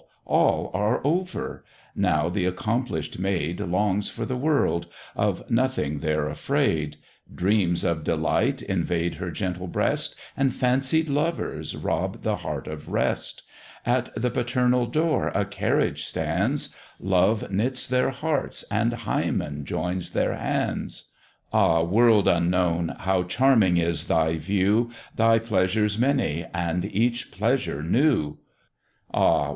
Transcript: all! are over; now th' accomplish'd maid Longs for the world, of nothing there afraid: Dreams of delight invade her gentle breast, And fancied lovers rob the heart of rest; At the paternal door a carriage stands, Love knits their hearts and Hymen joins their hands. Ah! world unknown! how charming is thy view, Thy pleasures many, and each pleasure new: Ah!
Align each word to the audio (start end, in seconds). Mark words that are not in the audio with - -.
all! 0.25 0.71
are 0.73 0.99
over; 1.05 1.63
now 1.95 2.27
th' 2.27 2.43
accomplish'd 2.47 3.19
maid 3.19 3.59
Longs 3.59 4.09
for 4.09 4.25
the 4.25 4.35
world, 4.35 4.87
of 5.15 5.47
nothing 5.51 5.99
there 5.99 6.27
afraid: 6.27 6.97
Dreams 7.31 7.83
of 7.83 8.03
delight 8.03 8.63
invade 8.63 9.17
her 9.17 9.29
gentle 9.29 9.67
breast, 9.67 10.15
And 10.35 10.55
fancied 10.55 11.07
lovers 11.07 11.75
rob 11.75 12.23
the 12.23 12.37
heart 12.37 12.67
of 12.67 12.89
rest; 12.89 13.43
At 13.85 14.09
the 14.19 14.31
paternal 14.31 14.87
door 14.87 15.27
a 15.35 15.45
carriage 15.45 16.03
stands, 16.05 16.73
Love 16.99 17.51
knits 17.51 17.85
their 17.85 18.09
hearts 18.09 18.65
and 18.71 18.91
Hymen 18.93 19.65
joins 19.65 20.13
their 20.13 20.33
hands. 20.35 21.11
Ah! 21.53 21.83
world 21.83 22.27
unknown! 22.27 22.95
how 23.01 23.21
charming 23.21 23.77
is 23.77 24.05
thy 24.05 24.39
view, 24.39 24.89
Thy 25.15 25.37
pleasures 25.37 25.99
many, 25.99 26.47
and 26.55 26.85
each 26.85 27.29
pleasure 27.29 27.83
new: 27.83 28.39
Ah! 29.13 29.49